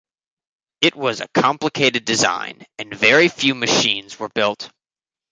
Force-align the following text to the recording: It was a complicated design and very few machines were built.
It 0.81 0.95
was 0.95 1.21
a 1.21 1.27
complicated 1.27 2.05
design 2.05 2.63
and 2.79 2.91
very 2.91 3.27
few 3.27 3.53
machines 3.53 4.17
were 4.17 4.29
built. 4.29 4.71